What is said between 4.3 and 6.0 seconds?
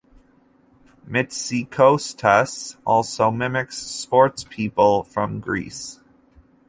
people from Greece.